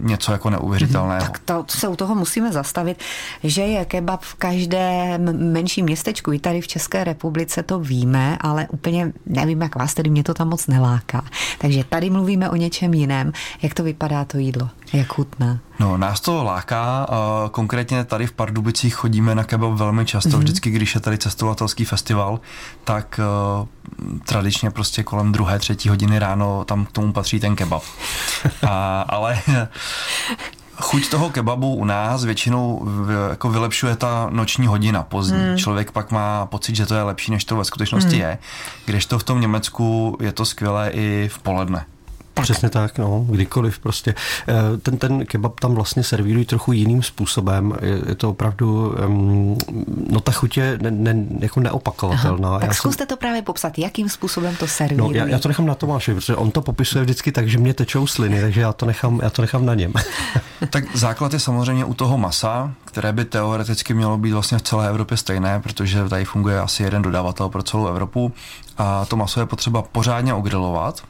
něco 0.00 0.32
jako 0.32 0.50
neuvěřitelného. 0.50 1.20
Tak 1.20 1.38
to 1.38 1.64
se 1.68 1.88
u 1.88 1.96
toho 1.96 2.14
musíme 2.14 2.52
zastavit, 2.52 3.02
že 3.44 3.62
je 3.62 3.84
kebab 3.84 4.22
v 4.22 4.34
každém 4.34 5.52
menším 5.52 5.84
městečku. 5.84 6.32
I 6.32 6.38
tady 6.38 6.60
v 6.60 6.68
České 6.68 7.04
republice 7.04 7.62
to 7.62 7.80
víme, 7.80 8.38
ale 8.40 8.66
úplně 8.70 9.12
nevím, 9.26 9.62
jak 9.62 9.76
vás, 9.76 9.94
tedy 9.94 10.10
mě 10.10 10.22
to 10.22 10.34
tam 10.34 10.48
moc 10.48 10.66
neláká. 10.66 11.24
Takže 11.58 11.84
tady 11.84 12.10
mluvíme 12.10 12.50
o 12.50 12.56
něčem 12.56 12.94
jiném. 12.94 13.32
Jak 13.62 13.74
to 13.74 13.82
vypadá 13.82 14.24
to 14.24 14.38
jídlo? 14.38 14.68
Jak 14.94 15.12
chutná? 15.12 15.58
No, 15.78 15.96
nás 15.96 16.20
to 16.20 16.44
láká. 16.44 17.06
Konkrétně 17.50 18.04
tady 18.04 18.26
v 18.26 18.32
Pardubicích 18.32 18.94
chodíme 18.94 19.34
na 19.34 19.44
kebab 19.44 19.72
velmi 19.72 20.06
často. 20.06 20.28
Mm-hmm. 20.28 20.38
Vždycky, 20.38 20.70
když 20.70 20.94
je 20.94 21.00
tady 21.00 21.18
cestovatelský 21.18 21.84
festival, 21.84 22.40
tak 22.84 23.20
uh, 23.58 24.18
tradičně 24.18 24.70
prostě 24.70 25.02
kolem 25.02 25.32
druhé, 25.32 25.58
třetí 25.58 25.88
hodiny 25.88 26.18
ráno 26.18 26.64
tam 26.64 26.86
k 26.86 26.92
tomu 26.92 27.12
patří 27.12 27.40
ten 27.40 27.56
kebab. 27.56 27.82
A, 28.68 29.00
ale 29.08 29.38
chuť 30.76 31.10
toho 31.10 31.30
kebabu 31.30 31.74
u 31.74 31.84
nás 31.84 32.24
většinou 32.24 32.88
jako 33.30 33.50
vylepšuje 33.50 33.96
ta 33.96 34.28
noční 34.30 34.66
hodina 34.66 35.02
pozdní. 35.02 35.38
Hmm. 35.38 35.58
Člověk 35.58 35.90
pak 35.90 36.10
má 36.10 36.46
pocit, 36.46 36.76
že 36.76 36.86
to 36.86 36.94
je 36.94 37.02
lepší, 37.02 37.30
než 37.30 37.44
to 37.44 37.56
ve 37.56 37.64
skutečnosti 37.64 38.16
hmm. 38.16 38.20
je. 38.20 38.38
Kdežto 38.84 39.18
v 39.18 39.24
tom 39.24 39.40
Německu 39.40 40.16
je 40.20 40.32
to 40.32 40.44
skvělé 40.44 40.90
i 40.90 41.30
v 41.32 41.38
poledne. 41.38 41.86
Tak. 42.34 42.42
Přesně 42.42 42.70
tak, 42.70 42.98
no, 42.98 43.26
kdykoliv 43.28 43.78
prostě. 43.78 44.14
Eh, 44.48 44.76
ten, 44.78 44.98
ten 44.98 45.26
kebab 45.26 45.60
tam 45.60 45.74
vlastně 45.74 46.02
servírují 46.02 46.44
trochu 46.44 46.72
jiným 46.72 47.02
způsobem. 47.02 47.72
Je, 47.82 48.00
je 48.08 48.14
to 48.14 48.30
opravdu, 48.30 48.94
um, 49.06 49.58
no 50.10 50.20
ta 50.20 50.32
chuť 50.32 50.56
je 50.56 50.78
ne, 50.82 50.90
ne, 50.90 51.26
jako 51.38 51.60
neopakovatelná. 51.60 52.48
Aha, 52.48 52.58
tak 52.58 52.68
já 52.68 52.74
zkuste 52.74 53.00
jsem... 53.00 53.06
to 53.08 53.16
právě 53.16 53.42
popsat, 53.42 53.78
jakým 53.78 54.08
způsobem 54.08 54.56
to 54.56 54.66
servírují. 54.66 55.12
No, 55.12 55.18
já, 55.18 55.26
já, 55.26 55.38
to 55.38 55.48
nechám 55.48 55.66
na 55.66 55.74
Tomáši, 55.74 56.14
protože 56.14 56.36
on 56.36 56.50
to 56.50 56.62
popisuje 56.62 57.04
vždycky 57.04 57.32
tak, 57.32 57.48
že 57.48 57.58
mě 57.58 57.74
tečou 57.74 58.06
sliny, 58.06 58.40
takže 58.40 58.60
já 58.60 58.72
to 58.72 58.86
nechám, 58.86 59.20
já 59.22 59.30
to 59.30 59.42
nechám 59.42 59.66
na 59.66 59.74
něm. 59.74 59.92
tak 60.70 60.96
základ 60.96 61.32
je 61.32 61.40
samozřejmě 61.40 61.84
u 61.84 61.94
toho 61.94 62.18
masa, 62.18 62.74
které 62.84 63.12
by 63.12 63.24
teoreticky 63.24 63.94
mělo 63.94 64.18
být 64.18 64.32
vlastně 64.32 64.58
v 64.58 64.62
celé 64.62 64.88
Evropě 64.88 65.16
stejné, 65.16 65.60
protože 65.60 66.08
tady 66.08 66.24
funguje 66.24 66.60
asi 66.60 66.82
jeden 66.82 67.02
dodavatel 67.02 67.48
pro 67.48 67.62
celou 67.62 67.86
Evropu 67.86 68.32
a 68.78 69.04
to 69.04 69.16
maso 69.16 69.40
je 69.40 69.46
potřeba 69.46 69.82
pořádně 69.82 70.34
ogrilovat, 70.34 71.02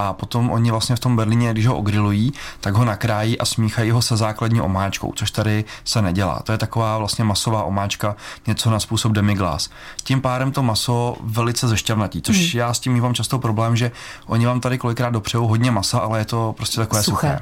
a 0.00 0.12
potom 0.12 0.50
oni 0.50 0.70
vlastně 0.70 0.96
v 0.96 1.00
tom 1.00 1.16
Berlíně, 1.16 1.52
když 1.52 1.66
ho 1.66 1.76
ogrilují, 1.76 2.32
tak 2.60 2.74
ho 2.74 2.84
nakrájí 2.84 3.38
a 3.38 3.44
smíchají 3.44 3.90
ho 3.90 4.02
se 4.02 4.16
základní 4.16 4.60
omáčkou, 4.60 5.12
což 5.16 5.30
tady 5.30 5.64
se 5.84 6.02
nedělá. 6.02 6.40
To 6.44 6.52
je 6.52 6.58
taková 6.58 6.98
vlastně 6.98 7.24
masová 7.24 7.62
omáčka, 7.62 8.16
něco 8.46 8.70
na 8.70 8.80
způsob 8.80 9.12
demiglas. 9.12 9.70
Tím 10.02 10.20
pádem 10.20 10.52
to 10.52 10.62
maso 10.62 11.16
velice 11.20 11.68
zešťavnatí, 11.68 12.22
což 12.22 12.36
hmm. 12.36 12.58
já 12.58 12.74
s 12.74 12.80
tím 12.80 13.00
mám 13.02 13.14
často 13.14 13.38
problém, 13.38 13.76
že 13.76 13.92
oni 14.26 14.46
vám 14.46 14.60
tady 14.60 14.78
kolikrát 14.78 15.10
dopřejou 15.10 15.46
hodně 15.46 15.70
masa, 15.70 15.98
ale 15.98 16.18
je 16.18 16.24
to 16.24 16.54
prostě 16.56 16.80
takové 16.80 17.02
suché. 17.02 17.40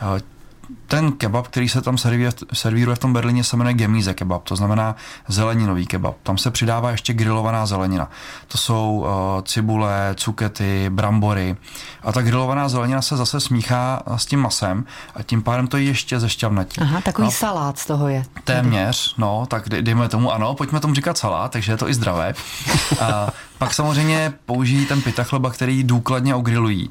suché 0.00 0.37
ten 0.86 1.12
kebab, 1.12 1.48
který 1.48 1.68
se 1.68 1.82
tam 1.82 1.98
servíruje, 1.98 2.32
servíruje 2.52 2.96
v 2.96 2.98
tom 2.98 3.12
Berlíně, 3.12 3.44
se 3.44 3.56
jmenuje 3.56 3.74
gemíze 3.74 4.14
kebab, 4.14 4.44
to 4.44 4.56
znamená 4.56 4.96
zeleninový 5.28 5.86
kebab. 5.86 6.16
Tam 6.22 6.38
se 6.38 6.50
přidává 6.50 6.90
ještě 6.90 7.12
grilovaná 7.12 7.66
zelenina. 7.66 8.10
To 8.48 8.58
jsou 8.58 9.06
uh, 9.36 9.42
cibule, 9.42 10.14
cukety, 10.14 10.90
brambory. 10.90 11.56
A 12.02 12.12
ta 12.12 12.22
grilovaná 12.22 12.68
zelenina 12.68 13.02
se 13.02 13.16
zase 13.16 13.40
smíchá 13.40 14.02
s 14.16 14.26
tím 14.26 14.40
masem 14.40 14.84
a 15.14 15.22
tím 15.22 15.42
pádem 15.42 15.66
to 15.66 15.76
je 15.76 15.82
ještě 15.82 16.20
zešťavnatí. 16.20 16.80
Aha, 16.80 17.00
takový 17.00 17.26
no, 17.26 17.32
salát 17.32 17.78
z 17.78 17.86
toho 17.86 18.08
je. 18.08 18.24
Téměř, 18.44 19.14
no, 19.18 19.46
tak 19.46 19.68
dejme 19.68 20.08
tomu 20.08 20.32
ano, 20.32 20.54
pojďme 20.54 20.80
tomu 20.80 20.94
říkat 20.94 21.18
salát, 21.18 21.52
takže 21.52 21.72
je 21.72 21.76
to 21.76 21.88
i 21.88 21.94
zdravé. 21.94 22.34
a, 23.00 23.28
pak 23.58 23.74
samozřejmě 23.74 24.32
použijí 24.46 24.86
ten 24.86 25.02
pita 25.02 25.24
chleba, 25.24 25.50
který 25.50 25.84
důkladně 25.84 26.34
ogrilují. 26.34 26.90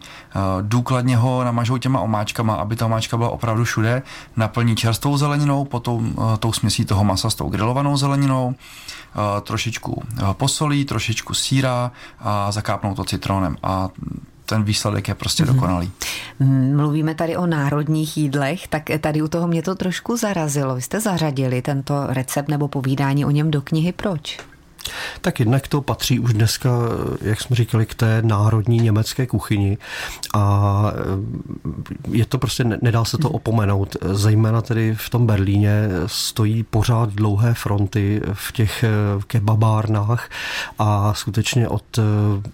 Důkladně 0.62 1.18
ho 1.18 1.44
namažou 1.44 1.78
těma 1.78 2.00
omáčkama, 2.00 2.56
aby 2.56 2.76
ta 2.76 2.86
omáčka 2.86 3.18
byla 3.18 3.30
opravdu 3.30 3.64
všude. 3.64 4.02
Naplní 4.36 4.76
čerstvou 4.76 5.18
zeleninou, 5.18 5.66
potom 5.66 6.16
tou 6.40 6.54
směsí 6.54 6.86
toho 6.86 7.04
masa 7.04 7.30
s 7.30 7.36
tou 7.36 7.50
grilovanou 7.50 7.98
zeleninou, 7.98 8.56
trošičku 9.44 10.04
posolí, 10.34 10.86
trošičku 10.86 11.34
síra 11.34 11.92
a 12.20 12.52
zakápnou 12.52 12.96
to 12.96 13.04
citronem. 13.04 13.58
A 13.64 13.90
ten 14.46 14.64
výsledek 14.64 15.08
je 15.08 15.16
prostě 15.16 15.44
mm-hmm. 15.44 15.54
dokonalý. 15.54 15.92
Mluvíme 16.76 17.16
tady 17.16 17.38
o 17.38 17.46
národních 17.46 18.18
jídlech, 18.18 18.68
tak 18.68 18.84
tady 19.00 19.22
u 19.22 19.28
toho 19.28 19.48
mě 19.48 19.62
to 19.62 19.76
trošku 19.76 20.18
zarazilo. 20.18 20.76
Vy 20.76 20.82
jste 20.82 21.00
zařadili 21.00 21.62
tento 21.62 22.08
recept 22.08 22.48
nebo 22.48 22.68
povídání 22.68 23.26
o 23.26 23.32
něm 23.32 23.52
do 23.52 23.62
knihy. 23.62 23.92
Proč? 23.92 24.40
Tak 25.22 25.40
jednak 25.40 25.68
to 25.68 25.82
patří 25.82 26.20
už 26.20 26.34
dneska, 26.34 26.70
jak 27.22 27.42
jsme 27.42 27.56
říkali, 27.56 27.86
k 27.86 27.96
té 27.96 28.22
národní 28.22 28.78
německé 28.78 29.28
kuchyni 29.28 29.78
a 30.34 30.92
je 32.12 32.26
to 32.26 32.38
prostě, 32.38 32.64
nedá 32.64 33.06
se 33.06 33.18
to 33.18 33.30
opomenout. 33.30 33.96
Zejména 34.12 34.62
tedy 34.62 34.96
v 34.96 35.10
tom 35.10 35.28
Berlíně 35.28 35.88
stojí 36.06 36.64
pořád 36.64 37.10
dlouhé 37.14 37.54
fronty 37.54 38.22
v 38.34 38.52
těch 38.52 38.86
kebabárnách 39.28 40.30
a 40.80 41.14
skutečně 41.14 41.68
od 41.68 42.00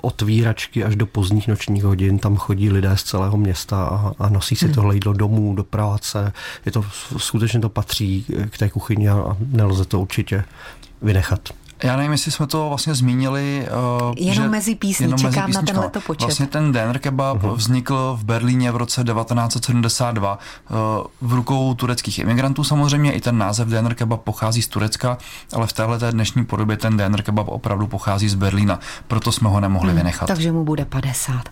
otvíračky 0.01 0.83
až 0.83 0.95
do 0.95 1.05
pozdních 1.05 1.47
nočních 1.47 1.83
hodin 1.83 2.19
tam 2.19 2.35
chodí 2.35 2.69
lidé 2.69 2.97
z 2.97 3.03
celého 3.03 3.37
města 3.37 3.85
a, 3.85 4.13
a 4.19 4.29
nosí 4.29 4.55
si 4.55 4.65
hmm. 4.65 4.73
tohle 4.73 4.93
jídlo 4.93 5.13
domů, 5.13 5.55
do 5.55 5.63
práce. 5.63 6.33
Je 6.65 6.71
to, 6.71 6.85
skutečně 7.17 7.59
to 7.59 7.69
patří 7.69 8.25
k 8.49 8.57
té 8.57 8.69
kuchyni 8.69 9.09
a 9.09 9.37
nelze 9.39 9.85
to 9.85 9.99
určitě 9.99 10.43
vynechat. 11.01 11.49
Já 11.83 11.95
nevím, 11.95 12.11
jestli 12.11 12.31
jsme 12.31 12.47
to 12.47 12.69
vlastně 12.69 12.95
zmínili. 12.95 13.67
Uh, 14.07 14.13
jenom 14.17 14.49
mezi 14.49 14.75
písní, 14.75 15.03
jenom 15.03 15.19
čekám 15.19 15.47
mezi 15.47 15.55
na 15.55 15.61
tenhle 15.61 15.89
počet. 15.89 16.21
Vlastně 16.21 16.47
ten 16.47 16.71
Denner 16.71 16.99
kebab 16.99 17.37
uh-huh. 17.37 17.55
vznikl 17.55 18.17
v 18.19 18.23
Berlíně 18.23 18.71
v 18.71 18.75
roce 18.75 19.03
1972 19.03 20.39
uh, 20.69 20.77
v 21.21 21.33
rukou 21.33 21.73
tureckých 21.73 22.19
imigrantů 22.19 22.63
samozřejmě. 22.63 23.11
I 23.11 23.21
ten 23.21 23.37
název 23.37 23.67
Denner 23.67 23.95
kebab 23.95 24.21
pochází 24.21 24.61
z 24.61 24.67
Turecka, 24.67 25.17
ale 25.53 25.67
v 25.67 25.73
téhle 25.73 26.11
dnešní 26.11 26.45
podobě 26.45 26.77
ten 26.77 26.97
Denner 26.97 27.21
kebab 27.21 27.47
opravdu 27.47 27.87
pochází 27.87 28.29
z 28.29 28.35
Berlína. 28.35 28.79
Proto 29.07 29.31
jsme 29.31 29.49
ho 29.49 29.59
nemohli 29.59 29.89
hmm, 29.89 29.97
vynechat. 29.97 30.27
Takže 30.27 30.51
mu 30.51 30.63
bude 30.63 30.85
50. 30.85 31.49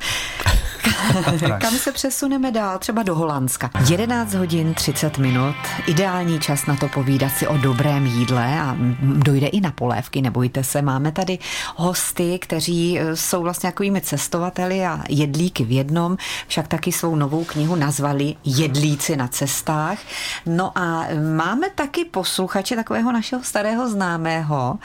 Kam 1.61 1.73
se 1.77 1.91
přesuneme 1.91 2.51
dál? 2.51 2.79
Třeba 2.79 3.03
do 3.03 3.15
Holandska. 3.15 3.69
11 3.89 4.33
hodin 4.33 4.73
30 4.73 5.17
minut. 5.17 5.55
Ideální 5.87 6.39
čas 6.39 6.65
na 6.65 6.75
to 6.75 6.87
povídat 6.87 7.31
si 7.31 7.47
o 7.47 7.57
dobrém 7.57 8.05
jídle 8.05 8.59
a 8.59 8.77
dojde 9.01 9.47
i 9.47 9.61
na 9.61 9.71
polévky, 9.71 10.21
nebojte 10.21 10.63
se. 10.63 10.81
Máme 10.81 11.11
tady 11.11 11.39
hosty, 11.75 12.39
kteří 12.39 12.99
e, 12.99 13.15
jsou 13.15 13.43
vlastně 13.43 13.69
takovými 13.71 14.01
cestovateli 14.01 14.85
a 14.85 15.03
jedlíky 15.09 15.63
v 15.63 15.71
jednom, 15.71 16.17
však 16.47 16.67
taky 16.67 16.91
svou 16.91 17.15
novou 17.15 17.43
knihu 17.43 17.75
nazvali 17.75 18.35
Jedlíci 18.45 19.15
na 19.15 19.27
cestách. 19.27 19.97
No 20.45 20.77
a 20.77 21.07
máme 21.35 21.69
taky 21.69 22.05
posluchače 22.05 22.75
takového 22.75 23.11
našeho 23.11 23.43
starého 23.43 23.89
známého, 23.89 24.79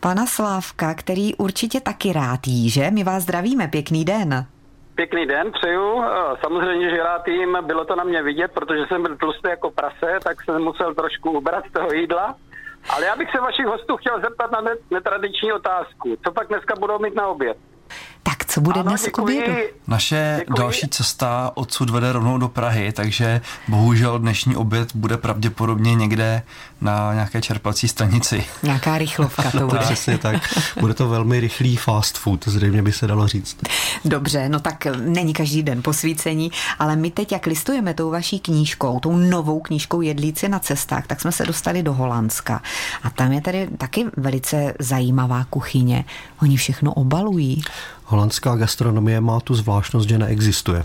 pana 0.00 0.26
Slávka, 0.26 0.94
který 0.94 1.34
určitě 1.34 1.80
taky 1.80 2.12
rád 2.12 2.46
jí, 2.46 2.70
že? 2.70 2.90
My 2.90 3.04
vás 3.04 3.22
zdravíme, 3.22 3.68
pěkný 3.68 4.04
den. 4.04 4.46
Pěkný 4.98 5.26
den, 5.26 5.52
přeju. 5.52 6.02
Eh, 6.04 6.36
samozřejmě, 6.40 6.90
že 6.90 7.02
rád 7.02 7.28
jim, 7.28 7.58
bylo 7.62 7.84
to 7.84 7.96
na 7.96 8.04
mě 8.04 8.22
vidět, 8.22 8.50
protože 8.54 8.86
jsem 8.88 9.02
byl 9.02 9.16
tlustý 9.16 9.48
jako 9.48 9.70
prase, 9.70 10.18
tak 10.24 10.42
jsem 10.42 10.62
musel 10.62 10.94
trošku 10.94 11.30
ubrat 11.30 11.64
z 11.70 11.72
toho 11.72 11.92
jídla. 11.92 12.34
Ale 12.90 13.06
já 13.06 13.16
bych 13.16 13.30
se 13.30 13.40
vašich 13.40 13.66
hostů 13.66 13.96
chtěl 13.96 14.20
zeptat 14.20 14.50
na 14.50 14.62
netradiční 14.90 15.52
otázku. 15.52 16.16
Co 16.24 16.32
pak 16.32 16.48
dneska 16.48 16.74
budou 16.76 16.98
mít 16.98 17.14
na 17.14 17.26
oběd? 17.28 17.56
Co 18.48 18.60
bude 18.60 18.80
ano, 18.80 18.88
dnes 18.90 19.06
k 19.12 19.18
obědu? 19.18 19.52
Naše 19.86 20.36
děkuji. 20.38 20.56
další 20.58 20.88
cesta 20.88 21.50
odsud 21.54 21.90
vede 21.90 22.12
rovnou 22.12 22.38
do 22.38 22.48
Prahy, 22.48 22.92
takže 22.92 23.40
bohužel 23.68 24.18
dnešní 24.18 24.56
oběd 24.56 24.94
bude 24.94 25.16
pravděpodobně 25.16 25.94
někde 25.94 26.42
na 26.80 27.14
nějaké 27.14 27.40
čerpací 27.42 27.88
stanici. 27.88 28.44
Nějaká 28.62 28.98
rychlovka 28.98 29.50
to 29.50 29.58
bude. 29.66 29.78
Přesně 29.78 30.18
tak. 30.18 30.36
Bude 30.80 30.94
to 30.94 31.08
velmi 31.08 31.40
rychlý 31.40 31.76
fast 31.76 32.18
food, 32.18 32.48
zřejmě 32.48 32.82
by 32.82 32.92
se 32.92 33.06
dalo 33.06 33.28
říct. 33.28 33.56
Dobře, 34.04 34.48
no 34.48 34.60
tak 34.60 34.86
není 35.00 35.32
každý 35.32 35.62
den 35.62 35.82
posvícení, 35.82 36.52
ale 36.78 36.96
my 36.96 37.10
teď, 37.10 37.32
jak 37.32 37.46
listujeme 37.46 37.94
tou 37.94 38.10
vaší 38.10 38.40
knížkou, 38.40 39.00
tou 39.00 39.16
novou 39.16 39.60
knížkou 39.60 40.00
Jedlíci 40.00 40.48
na 40.48 40.58
cestách, 40.58 41.06
tak 41.06 41.20
jsme 41.20 41.32
se 41.32 41.46
dostali 41.46 41.82
do 41.82 41.92
Holandska. 41.92 42.62
A 43.02 43.10
tam 43.10 43.32
je 43.32 43.40
tady 43.40 43.68
taky 43.78 44.04
velice 44.16 44.74
zajímavá 44.78 45.44
kuchyně. 45.50 46.04
Oni 46.42 46.56
všechno 46.56 46.92
obalují. 46.94 47.62
Holandská 48.10 48.56
gastronomie 48.56 49.20
má 49.20 49.40
tu 49.40 49.54
zvláštnost, 49.54 50.08
že 50.08 50.18
neexistuje. 50.18 50.84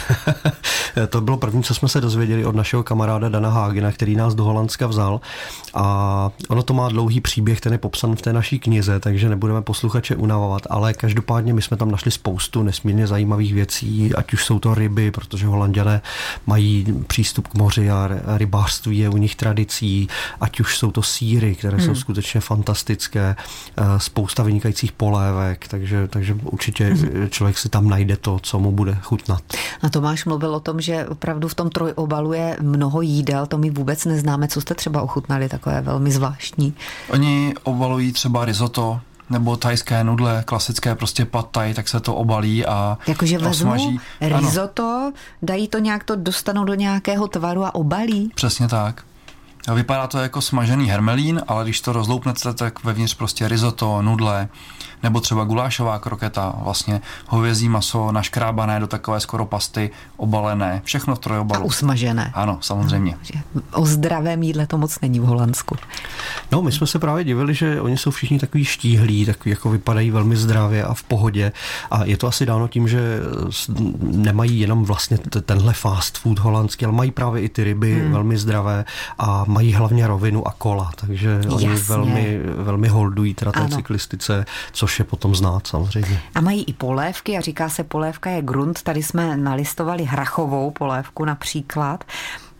to 1.08 1.20
bylo 1.20 1.36
první, 1.36 1.62
co 1.62 1.74
jsme 1.74 1.88
se 1.88 2.00
dozvěděli 2.00 2.44
od 2.44 2.54
našeho 2.54 2.82
kamaráda 2.82 3.28
Dana 3.28 3.50
Hágena, 3.50 3.92
který 3.92 4.16
nás 4.16 4.34
do 4.34 4.44
Holandska 4.44 4.86
vzal. 4.86 5.20
A 5.74 6.30
ono 6.48 6.62
to 6.62 6.74
má 6.74 6.88
dlouhý 6.88 7.20
příběh, 7.20 7.60
ten 7.60 7.72
je 7.72 7.78
popsan 7.78 8.16
v 8.16 8.22
té 8.22 8.32
naší 8.32 8.58
knize, 8.58 9.00
takže 9.00 9.28
nebudeme 9.28 9.62
posluchače 9.62 10.16
unavovat, 10.16 10.62
ale 10.70 10.94
každopádně 10.94 11.54
my 11.54 11.62
jsme 11.62 11.76
tam 11.76 11.90
našli 11.90 12.10
spoustu 12.10 12.62
nesmírně 12.62 13.06
zajímavých 13.06 13.54
věcí, 13.54 14.14
ať 14.14 14.32
už 14.32 14.44
jsou 14.44 14.58
to 14.58 14.74
ryby, 14.74 15.10
protože 15.10 15.46
Holanděné 15.46 16.02
mají 16.46 16.86
přístup 17.06 17.48
k 17.48 17.54
moři 17.54 17.90
a 17.90 18.08
rybářství 18.36 18.98
je 18.98 19.08
u 19.08 19.16
nich 19.16 19.36
tradicí, 19.36 20.08
ať 20.40 20.60
už 20.60 20.78
jsou 20.78 20.90
to 20.90 21.02
síry, 21.02 21.54
které 21.54 21.76
hmm. 21.76 21.86
jsou 21.86 21.94
skutečně 21.94 22.40
fantastické, 22.40 23.36
eh, 23.76 23.84
spousta 23.98 24.42
vynikajících 24.42 24.92
polévek, 24.92 25.68
takže, 25.68 26.08
takže 26.10 26.34
určitě 26.42 26.96
člověk 27.28 27.58
si 27.58 27.68
tam 27.68 27.88
najde 27.88 28.16
to, 28.16 28.38
co 28.42 28.58
mu 28.58 28.72
bude 28.72 28.98
chutnat. 29.02 29.42
A 29.82 29.88
Tomáš 29.88 30.24
mluvil 30.24 30.54
o 30.54 30.60
tom, 30.60 30.80
že 30.80 31.06
opravdu 31.06 31.48
v 31.48 31.54
tom 31.54 31.70
trojobalu 31.70 32.32
je 32.32 32.56
mnoho 32.60 33.00
jídel, 33.02 33.46
to 33.46 33.58
my 33.58 33.70
vůbec 33.70 34.04
neznáme. 34.04 34.48
Co 34.48 34.60
jste 34.60 34.74
třeba 34.74 35.02
ochutnali, 35.02 35.48
takové 35.48 35.80
velmi 35.80 36.10
zvláštní? 36.10 36.74
Oni 37.10 37.54
obalují 37.62 38.12
třeba 38.12 38.44
risotto, 38.44 39.00
nebo 39.30 39.56
tajské 39.56 40.04
nudle, 40.04 40.42
klasické 40.46 40.94
prostě 40.94 41.24
pad 41.24 41.50
thai, 41.50 41.74
tak 41.74 41.88
se 41.88 42.00
to 42.00 42.14
obalí 42.14 42.66
a 42.66 42.98
Jakože 43.06 43.38
vezmu 43.38 43.98
risotto, 44.20 44.82
ano. 44.82 45.12
dají 45.42 45.68
to 45.68 45.78
nějak 45.78 46.04
to, 46.04 46.16
dostanou 46.16 46.64
do 46.64 46.74
nějakého 46.74 47.28
tvaru 47.28 47.64
a 47.64 47.74
obalí? 47.74 48.30
Přesně 48.34 48.68
tak. 48.68 49.04
Vypadá 49.74 50.06
to 50.06 50.18
jako 50.18 50.40
smažený 50.40 50.90
hermelín, 50.90 51.42
ale 51.48 51.64
když 51.64 51.80
to 51.80 51.92
rozloupnete, 51.92 52.54
tak 52.54 52.84
vevnitř 52.84 53.14
prostě 53.14 53.48
risotto, 53.48 54.02
nudle, 54.02 54.48
nebo 55.02 55.20
třeba 55.20 55.44
gulášová 55.44 55.98
kroketa, 55.98 56.52
vlastně 56.62 57.00
hovězí 57.26 57.68
maso 57.68 58.12
naškrábané 58.12 58.80
do 58.80 58.86
takové 58.86 59.20
skoro 59.20 59.46
pasty, 59.46 59.90
obalené, 60.16 60.82
všechno 60.84 61.14
v 61.14 61.18
trojobalu. 61.18 61.62
A 61.62 61.64
usmažené. 61.64 62.30
Ano, 62.34 62.58
samozřejmě. 62.60 63.16
O 63.72 63.86
zdravém 63.86 64.42
jídle 64.42 64.66
to 64.66 64.78
moc 64.78 65.00
není 65.00 65.20
v 65.20 65.22
Holandsku. 65.22 65.76
No, 66.52 66.62
my 66.62 66.72
jsme 66.72 66.86
se 66.86 66.98
právě 66.98 67.24
divili, 67.24 67.54
že 67.54 67.80
oni 67.80 67.98
jsou 67.98 68.10
všichni 68.10 68.38
takový 68.38 68.64
štíhlí, 68.64 69.26
takový 69.26 69.50
jako 69.50 69.70
vypadají 69.70 70.10
velmi 70.10 70.36
zdravě 70.36 70.84
a 70.84 70.94
v 70.94 71.02
pohodě. 71.02 71.52
A 71.90 72.04
je 72.04 72.16
to 72.16 72.26
asi 72.26 72.46
dáno 72.46 72.68
tím, 72.68 72.88
že 72.88 73.20
nemají 74.00 74.60
jenom 74.60 74.84
vlastně 74.84 75.18
tenhle 75.18 75.72
fast 75.72 76.18
food 76.18 76.38
holandský, 76.38 76.84
ale 76.84 76.94
mají 76.94 77.10
právě 77.10 77.42
i 77.42 77.48
ty 77.48 77.64
ryby 77.64 78.00
hmm. 78.00 78.12
velmi 78.12 78.38
zdravé 78.38 78.84
a 79.18 79.44
mají 79.50 79.72
hlavně 79.72 80.06
rovinu 80.06 80.48
a 80.48 80.52
kola, 80.58 80.90
takže 80.96 81.40
oni 81.48 81.66
Jasně. 81.66 81.84
velmi, 81.94 82.40
velmi 82.56 82.88
holdují 82.88 83.34
teda 83.34 83.52
té 83.52 83.68
cyklistice, 83.68 84.44
což 84.72 84.98
je 84.98 85.04
potom 85.04 85.34
znát 85.34 85.66
samozřejmě. 85.66 86.20
A 86.34 86.40
mají 86.40 86.64
i 86.64 86.72
polévky 86.72 87.38
a 87.38 87.40
říká 87.40 87.68
se 87.68 87.84
polévka 87.84 88.30
je 88.30 88.42
grunt. 88.42 88.82
Tady 88.82 89.02
jsme 89.02 89.36
nalistovali 89.36 90.04
hrachovou 90.04 90.70
polévku 90.70 91.24
například. 91.24 92.04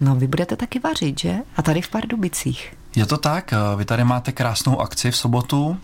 No 0.01 0.15
vy 0.15 0.27
budete 0.27 0.57
taky 0.57 0.79
vařit, 0.79 1.21
že? 1.21 1.35
A 1.57 1.63
tady 1.63 1.83
v 1.83 1.89
Pardubicích. 1.89 2.75
Je 2.97 3.07
to 3.07 3.17
tak, 3.19 3.55
vy 3.77 3.85
tady 3.85 4.05
máte 4.05 4.33
krásnou 4.33 4.81
akci 4.81 5.11
v 5.11 5.17
sobotu, 5.17 5.77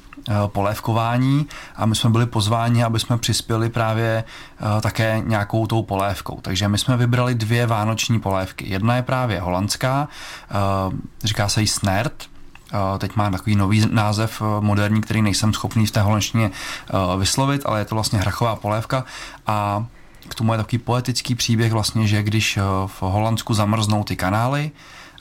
polévkování 0.46 1.46
a 1.76 1.86
my 1.86 1.94
jsme 1.94 2.10
byli 2.10 2.26
pozváni, 2.26 2.84
aby 2.84 3.00
jsme 3.00 3.18
přispěli 3.18 3.68
právě 3.68 4.24
eh, 4.24 4.80
také 4.80 5.22
nějakou 5.24 5.66
tou 5.66 5.82
polévkou. 5.82 6.38
Takže 6.42 6.68
my 6.68 6.78
jsme 6.78 6.96
vybrali 6.96 7.34
dvě 7.34 7.66
vánoční 7.66 8.20
polévky. 8.20 8.68
Jedna 8.68 8.96
je 8.96 9.02
právě 9.02 9.40
holandská, 9.40 10.08
eh, 10.50 10.96
říká 11.24 11.48
se 11.48 11.60
jí 11.60 11.66
Snert, 11.66 12.28
Teď 12.98 13.16
má 13.16 13.30
takový 13.30 13.56
nový 13.56 13.86
název 13.90 14.42
eh, 14.42 14.60
moderní, 14.60 15.00
který 15.00 15.22
nejsem 15.22 15.52
schopný 15.52 15.86
v 15.86 15.90
té 15.90 16.00
holandštině 16.00 16.50
eh, 16.50 17.18
vyslovit, 17.18 17.62
ale 17.64 17.78
je 17.78 17.84
to 17.84 17.94
vlastně 17.94 18.18
hrachová 18.18 18.56
polévka 18.56 19.04
a 19.46 19.86
K 20.28 20.34
tomu 20.34 20.52
je 20.52 20.58
takový 20.58 20.78
poetický 20.78 21.34
příběh 21.34 21.72
vlastně, 21.72 22.06
že 22.06 22.22
když 22.22 22.58
v 22.86 23.02
Holandsku 23.02 23.54
zamrznou 23.54 24.04
ty 24.04 24.16
kanály, 24.16 24.70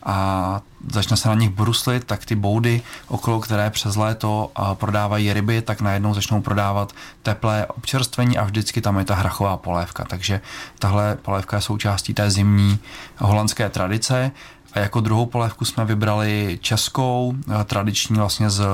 a 0.06 0.62
začne 0.92 1.18
se 1.18 1.30
na 1.30 1.36
nich 1.36 1.50
bruslit, 1.50 2.04
tak 2.04 2.26
ty 2.26 2.36
boudy, 2.36 2.82
okolo 3.08 3.40
které 3.40 3.70
přes 3.70 3.96
léto 3.96 4.52
prodávají 4.74 5.34
ryby, 5.34 5.62
tak 5.62 5.82
najednou 5.82 6.14
začnou 6.14 6.42
prodávat 6.42 6.94
teplé 7.24 7.66
občerstvení 7.66 8.38
a 8.38 8.44
vždycky 8.44 8.82
tam 8.82 9.00
je 9.00 9.06
ta 9.06 9.16
hrachová 9.16 9.58
polévka. 9.58 10.04
Takže 10.04 10.42
tahle 10.80 11.18
polévka 11.22 11.58
je 11.58 11.62
součástí 11.62 12.14
té 12.14 12.32
zimní 12.32 12.80
holandské 13.18 13.70
tradice. 13.70 14.32
A 14.74 14.80
jako 14.80 15.02
druhou 15.02 15.26
polévku 15.26 15.66
jsme 15.66 15.86
vybrali 15.86 16.60
českou, 16.62 17.36
tradiční 17.66 18.16
vlastně 18.16 18.50
z 18.50 18.66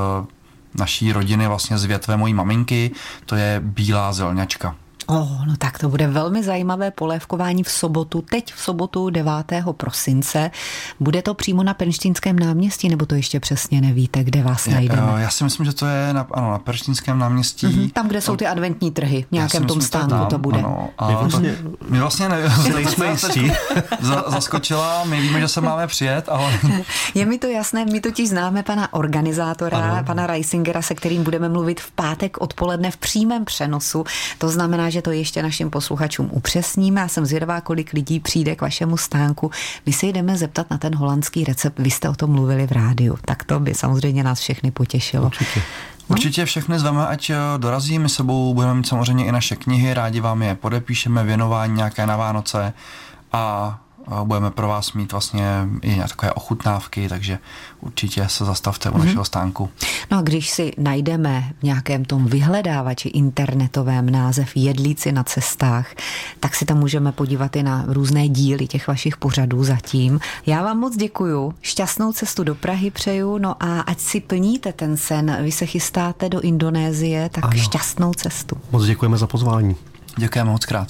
naší 0.75 1.11
rodiny, 1.11 1.47
vlastně 1.47 1.77
z 1.77 1.85
větve 1.85 2.17
mojí 2.17 2.33
maminky, 2.33 2.91
to 3.25 3.35
je 3.35 3.61
bílá 3.63 4.13
zelňačka. 4.13 4.75
Oh, 5.07 5.45
no 5.45 5.55
tak 5.57 5.79
to 5.79 5.89
bude 5.89 6.07
velmi 6.07 6.43
zajímavé 6.43 6.91
polévkování 6.91 7.63
v 7.63 7.71
sobotu, 7.71 8.21
teď 8.21 8.53
v 8.53 8.61
sobotu 8.61 9.09
9. 9.09 9.31
prosince. 9.71 10.51
Bude 10.99 11.21
to 11.21 11.33
přímo 11.33 11.63
na 11.63 11.73
Penštínském 11.73 12.39
náměstí, 12.39 12.89
nebo 12.89 13.05
to 13.05 13.15
ještě 13.15 13.39
přesně 13.39 13.81
nevíte, 13.81 14.23
kde 14.23 14.43
vás 14.43 14.67
je, 14.67 14.73
najdeme? 14.73 15.21
Já 15.21 15.29
si 15.29 15.43
myslím, 15.43 15.65
že 15.65 15.73
to 15.73 15.85
je 15.85 16.13
na, 16.13 16.27
ano, 16.31 16.51
na 16.51 16.59
Penštínském 16.59 17.19
náměstí. 17.19 17.67
Mm-hmm, 17.67 17.91
tam, 17.91 18.07
kde 18.07 18.21
jsou 18.21 18.35
ty 18.35 18.47
adventní 18.47 18.91
trhy, 18.91 19.25
v 19.29 19.31
nějakém 19.31 19.65
tom 19.65 19.81
stánku 19.81 20.09
to, 20.09 20.15
tam, 20.15 20.27
to 20.27 20.37
bude. 20.37 20.59
Ano, 20.59 20.89
a 20.97 21.07
my 21.07 21.15
vlastně, 21.15 21.55
my 21.89 21.99
vlastně 21.99 22.29
nevím, 22.29 22.73
nejsme 22.73 23.07
jistí. 23.11 23.51
zaskočila, 24.27 25.03
my 25.03 25.21
víme, 25.21 25.39
že 25.39 25.47
se 25.47 25.61
máme 25.61 25.87
přijet, 25.87 26.29
ale... 26.29 26.53
Je 27.15 27.25
mi 27.25 27.37
to 27.37 27.47
jasné, 27.47 27.85
my 27.85 28.01
totiž 28.01 28.29
známe 28.29 28.63
pana 28.63 28.93
organizátora, 28.93 29.77
ano. 29.77 30.03
pana 30.03 30.27
Reisingera, 30.27 30.81
se 30.81 30.95
kterým 30.95 31.23
budeme 31.23 31.49
mluvit 31.49 31.81
v 31.81 31.91
pátek 31.91 32.41
odpoledne 32.41 32.91
v 32.91 32.97
přímém 32.97 33.45
přenosu. 33.45 34.03
To 34.37 34.49
znamená, 34.49 34.89
že 34.91 35.01
to 35.01 35.11
ještě 35.11 35.43
našim 35.43 35.69
posluchačům 35.69 36.29
upřesníme. 36.31 37.01
Já 37.01 37.07
jsem 37.07 37.25
zvědavá, 37.25 37.61
kolik 37.61 37.93
lidí 37.93 38.19
přijde 38.19 38.55
k 38.55 38.61
vašemu 38.61 38.97
stánku. 38.97 39.51
My 39.85 39.93
se 39.93 40.05
jdeme 40.05 40.37
zeptat 40.37 40.71
na 40.71 40.77
ten 40.77 40.95
holandský 40.95 41.43
recept. 41.43 41.79
Vy 41.79 41.91
jste 41.91 42.09
o 42.09 42.15
tom 42.15 42.31
mluvili 42.31 42.67
v 42.67 42.71
rádiu. 42.71 43.17
Tak 43.25 43.43
to 43.43 43.59
by 43.59 43.73
samozřejmě 43.73 44.23
nás 44.23 44.39
všechny 44.39 44.71
potěšilo. 44.71 45.25
Určitě. 45.25 45.61
No? 46.09 46.15
Určitě 46.15 46.45
všechny 46.45 46.79
zveme, 46.79 47.07
ať 47.07 47.29
eh, 47.29 47.35
dorazí. 47.57 47.99
My 47.99 48.09
sebou 48.09 48.53
budeme 48.53 48.73
mít 48.73 48.87
samozřejmě 48.87 49.25
i 49.25 49.31
naše 49.31 49.55
knihy, 49.55 49.93
rádi 49.93 50.19
vám 50.19 50.41
je 50.41 50.55
podepíšeme, 50.55 51.23
věnování 51.23 51.73
nějaké 51.73 52.05
na 52.05 52.17
Vánoce 52.17 52.73
a 53.31 53.77
budeme 54.23 54.51
pro 54.51 54.67
vás 54.67 54.93
mít 54.93 55.11
vlastně 55.11 55.45
i 55.81 55.95
takové 55.95 56.33
ochutnávky, 56.33 57.09
takže 57.09 57.39
určitě 57.81 58.25
se 58.27 58.45
zastavte 58.45 58.89
u 58.89 58.93
mm-hmm. 58.93 59.05
našeho 59.05 59.25
stánku. 59.25 59.69
No 60.11 60.17
a 60.17 60.21
když 60.21 60.49
si 60.49 60.71
najdeme 60.77 61.53
v 61.59 61.63
nějakém 61.63 62.05
tom 62.05 62.25
vyhledávači 62.25 63.09
internetovém 63.09 64.09
název 64.09 64.51
Jedlíci 64.55 65.11
na 65.11 65.23
cestách, 65.23 65.87
tak 66.39 66.55
si 66.55 66.65
tam 66.65 66.77
můžeme 66.77 67.11
podívat 67.11 67.55
i 67.55 67.63
na 67.63 67.85
různé 67.87 68.29
díly 68.29 68.67
těch 68.67 68.87
vašich 68.87 69.17
pořadů 69.17 69.63
zatím. 69.63 70.19
Já 70.45 70.63
vám 70.63 70.79
moc 70.79 70.97
děkuju, 70.97 71.53
šťastnou 71.61 72.13
cestu 72.13 72.43
do 72.43 72.55
Prahy 72.55 72.91
přeju, 72.91 73.37
no 73.37 73.63
a 73.63 73.81
ať 73.81 73.99
si 73.99 74.19
plníte 74.19 74.73
ten 74.73 74.97
sen, 74.97 75.37
vy 75.41 75.51
se 75.51 75.65
chystáte 75.65 76.29
do 76.29 76.41
Indonésie, 76.41 77.29
tak 77.29 77.45
ano. 77.45 77.53
šťastnou 77.53 78.13
cestu. 78.13 78.57
Moc 78.71 78.85
děkujeme 78.85 79.17
za 79.17 79.27
pozvání. 79.27 79.75
Děkujeme 80.17 80.51
moc 80.51 80.65
krát. 80.65 80.87